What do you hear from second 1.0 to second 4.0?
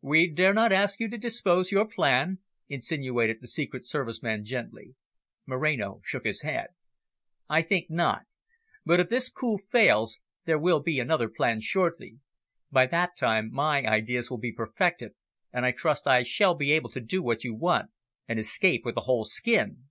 to disclose your plan?" insinuated the Secret